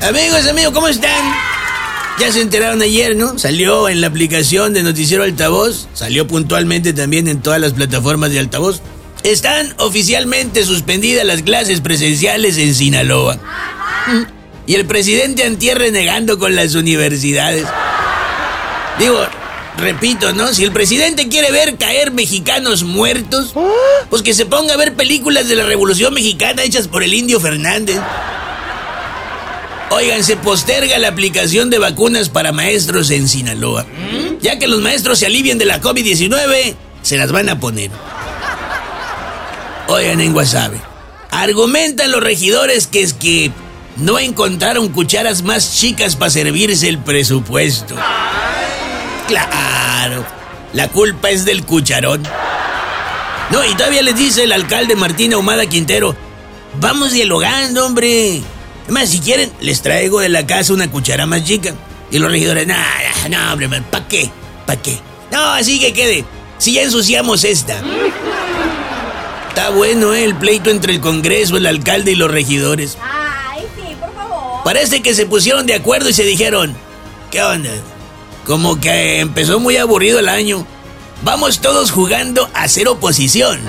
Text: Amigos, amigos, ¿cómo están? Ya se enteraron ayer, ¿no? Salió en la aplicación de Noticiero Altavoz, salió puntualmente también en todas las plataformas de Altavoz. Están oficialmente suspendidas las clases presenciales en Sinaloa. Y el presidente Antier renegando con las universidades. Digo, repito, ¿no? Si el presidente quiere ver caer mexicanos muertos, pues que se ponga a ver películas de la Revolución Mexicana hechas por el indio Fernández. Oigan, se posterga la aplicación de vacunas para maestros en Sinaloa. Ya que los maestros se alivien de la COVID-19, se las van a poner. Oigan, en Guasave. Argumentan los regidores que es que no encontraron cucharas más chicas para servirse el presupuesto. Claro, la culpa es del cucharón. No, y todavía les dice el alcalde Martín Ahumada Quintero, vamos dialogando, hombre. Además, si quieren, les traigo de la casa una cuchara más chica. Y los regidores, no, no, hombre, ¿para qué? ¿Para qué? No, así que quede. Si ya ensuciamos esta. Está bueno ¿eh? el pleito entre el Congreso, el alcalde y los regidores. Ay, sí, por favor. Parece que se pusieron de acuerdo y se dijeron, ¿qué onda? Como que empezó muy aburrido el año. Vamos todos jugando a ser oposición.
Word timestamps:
Amigos, 0.00 0.46
amigos, 0.48 0.72
¿cómo 0.72 0.88
están? 0.88 1.34
Ya 2.18 2.32
se 2.32 2.40
enteraron 2.40 2.80
ayer, 2.80 3.14
¿no? 3.16 3.38
Salió 3.38 3.86
en 3.86 4.00
la 4.00 4.06
aplicación 4.06 4.72
de 4.72 4.82
Noticiero 4.82 5.24
Altavoz, 5.24 5.88
salió 5.92 6.26
puntualmente 6.26 6.94
también 6.94 7.28
en 7.28 7.42
todas 7.42 7.60
las 7.60 7.74
plataformas 7.74 8.32
de 8.32 8.38
Altavoz. 8.38 8.80
Están 9.24 9.74
oficialmente 9.78 10.64
suspendidas 10.64 11.26
las 11.26 11.42
clases 11.42 11.82
presenciales 11.82 12.56
en 12.56 12.74
Sinaloa. 12.74 13.38
Y 14.66 14.74
el 14.74 14.86
presidente 14.86 15.44
Antier 15.44 15.78
renegando 15.78 16.38
con 16.38 16.56
las 16.56 16.74
universidades. 16.74 17.66
Digo, 18.98 19.20
repito, 19.76 20.32
¿no? 20.32 20.54
Si 20.54 20.64
el 20.64 20.72
presidente 20.72 21.28
quiere 21.28 21.50
ver 21.50 21.76
caer 21.76 22.10
mexicanos 22.10 22.84
muertos, 22.84 23.52
pues 24.08 24.22
que 24.22 24.32
se 24.32 24.46
ponga 24.46 24.74
a 24.74 24.78
ver 24.78 24.94
películas 24.94 25.46
de 25.48 25.56
la 25.56 25.64
Revolución 25.64 26.14
Mexicana 26.14 26.62
hechas 26.62 26.88
por 26.88 27.02
el 27.02 27.12
indio 27.12 27.38
Fernández. 27.38 27.98
Oigan, 29.90 30.22
se 30.22 30.36
posterga 30.36 30.98
la 30.98 31.08
aplicación 31.08 31.68
de 31.68 31.78
vacunas 31.78 32.28
para 32.28 32.52
maestros 32.52 33.10
en 33.10 33.28
Sinaloa. 33.28 33.86
Ya 34.40 34.58
que 34.58 34.68
los 34.68 34.80
maestros 34.80 35.18
se 35.18 35.26
alivien 35.26 35.58
de 35.58 35.64
la 35.64 35.80
COVID-19, 35.80 36.76
se 37.02 37.16
las 37.16 37.32
van 37.32 37.48
a 37.48 37.58
poner. 37.58 37.90
Oigan, 39.88 40.20
en 40.20 40.32
Guasave. 40.32 40.80
Argumentan 41.32 42.12
los 42.12 42.22
regidores 42.22 42.86
que 42.86 43.02
es 43.02 43.12
que 43.12 43.50
no 43.96 44.20
encontraron 44.20 44.88
cucharas 44.90 45.42
más 45.42 45.76
chicas 45.76 46.14
para 46.14 46.30
servirse 46.30 46.88
el 46.88 46.98
presupuesto. 46.98 47.96
Claro, 49.26 50.24
la 50.72 50.88
culpa 50.88 51.30
es 51.30 51.44
del 51.44 51.64
cucharón. 51.64 52.22
No, 53.50 53.64
y 53.64 53.74
todavía 53.74 54.02
les 54.02 54.16
dice 54.16 54.44
el 54.44 54.52
alcalde 54.52 54.94
Martín 54.94 55.34
Ahumada 55.34 55.66
Quintero, 55.66 56.14
vamos 56.80 57.12
dialogando, 57.12 57.86
hombre. 57.86 58.42
Además, 58.90 59.10
si 59.10 59.20
quieren, 59.20 59.52
les 59.60 59.82
traigo 59.82 60.18
de 60.18 60.28
la 60.28 60.44
casa 60.48 60.72
una 60.72 60.90
cuchara 60.90 61.24
más 61.24 61.44
chica. 61.44 61.72
Y 62.10 62.18
los 62.18 62.28
regidores, 62.28 62.66
no, 62.66 62.74
no, 63.28 63.52
hombre, 63.52 63.68
¿para 63.88 64.08
qué? 64.08 64.28
¿Para 64.66 64.82
qué? 64.82 64.98
No, 65.30 65.40
así 65.52 65.78
que 65.78 65.92
quede. 65.92 66.24
Si 66.58 66.72
ya 66.72 66.82
ensuciamos 66.82 67.44
esta. 67.44 67.80
Está 69.48 69.70
bueno 69.70 70.12
¿eh? 70.12 70.24
el 70.24 70.34
pleito 70.34 70.70
entre 70.70 70.92
el 70.92 71.00
Congreso, 71.00 71.56
el 71.56 71.66
alcalde 71.66 72.10
y 72.10 72.14
los 72.16 72.32
regidores. 72.32 72.98
Ay, 73.00 73.62
sí, 73.76 73.94
por 74.00 74.12
favor. 74.12 74.64
Parece 74.64 75.02
que 75.02 75.14
se 75.14 75.24
pusieron 75.24 75.66
de 75.66 75.74
acuerdo 75.74 76.08
y 76.08 76.12
se 76.12 76.24
dijeron, 76.24 76.74
¿qué 77.30 77.44
onda? 77.44 77.70
Como 78.44 78.80
que 78.80 79.20
empezó 79.20 79.60
muy 79.60 79.76
aburrido 79.76 80.18
el 80.18 80.28
año. 80.28 80.66
Vamos 81.22 81.60
todos 81.60 81.92
jugando 81.92 82.50
a 82.54 82.66
ser 82.66 82.88
oposición. 82.88 83.60